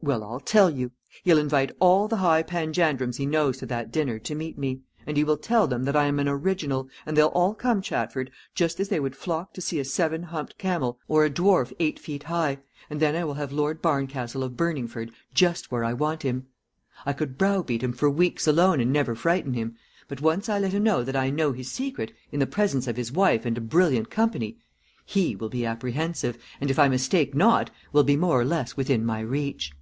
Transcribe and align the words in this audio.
"Well, 0.00 0.22
I'll 0.22 0.38
tell 0.40 0.70
you. 0.70 0.92
He 1.24 1.32
will 1.32 1.40
invite 1.40 1.72
all 1.80 2.06
the 2.06 2.18
high 2.18 2.44
panjandrums 2.44 3.16
he 3.16 3.26
knows 3.26 3.58
to 3.58 3.66
that 3.66 3.90
dinner 3.90 4.20
to 4.20 4.34
meet 4.36 4.56
me, 4.56 4.82
and 5.06 5.16
he 5.16 5.24
will 5.24 5.36
tell 5.36 5.66
them 5.66 5.82
that 5.86 5.96
I 5.96 6.04
am 6.04 6.20
an 6.20 6.28
original, 6.28 6.88
and 7.04 7.16
they'll 7.16 7.34
all 7.34 7.52
come, 7.52 7.82
Chatford, 7.82 8.30
just 8.54 8.78
as 8.78 8.88
they 8.88 9.00
would 9.00 9.16
flock 9.16 9.52
to 9.54 9.60
see 9.60 9.80
a 9.80 9.84
seven 9.84 10.22
humped 10.22 10.56
camel 10.56 11.00
or 11.08 11.24
a 11.24 11.30
dwarf 11.30 11.72
eight 11.80 11.98
feet 11.98 12.22
high, 12.22 12.58
and 12.88 13.00
then 13.00 13.16
I 13.16 13.24
will 13.24 13.34
have 13.34 13.50
Lord 13.50 13.82
Barncastle 13.82 14.44
of 14.44 14.56
Burningford 14.56 15.10
just 15.34 15.72
where 15.72 15.82
I 15.82 15.92
want 15.94 16.22
him. 16.22 16.46
I 17.04 17.12
could 17.12 17.36
browbeat 17.36 17.82
him 17.82 17.92
for 17.92 18.08
weeks 18.08 18.46
alone 18.46 18.80
and 18.80 18.92
never 18.92 19.16
frighten 19.16 19.54
him, 19.54 19.74
but 20.06 20.20
once 20.22 20.48
I 20.48 20.60
let 20.60 20.72
him 20.72 20.84
know 20.84 21.02
that 21.02 21.16
I 21.16 21.28
know 21.30 21.50
his 21.50 21.72
secret, 21.72 22.12
in 22.30 22.38
the 22.38 22.46
presence 22.46 22.86
of 22.86 22.96
his 22.96 23.10
wife 23.10 23.44
and 23.44 23.58
a 23.58 23.60
brilliant 23.60 24.10
company, 24.10 24.58
he 25.04 25.34
will 25.34 25.50
be 25.50 25.66
apprehensive, 25.66 26.38
and, 26.60 26.70
if 26.70 26.78
I 26.78 26.86
mistake 26.86 27.34
not, 27.34 27.72
will 27.92 28.04
be 28.04 28.16
more 28.16 28.40
or 28.40 28.44
less 28.44 28.76
within 28.76 29.04
my 29.04 29.18
reach." 29.18 29.72